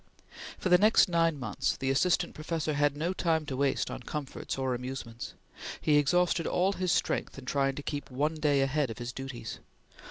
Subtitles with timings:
[0.57, 4.57] For the next nine months the Assistant Professor had no time to waste on comforts
[4.57, 5.35] or amusements.
[5.79, 9.59] He exhausted all his strength in trying to keep one day ahead of his duties.